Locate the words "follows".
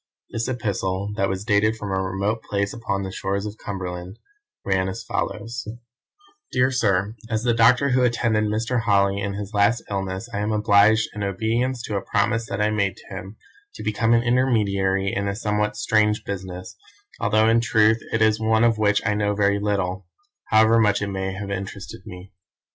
5.03-5.67